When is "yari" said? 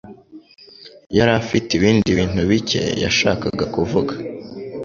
1.17-1.31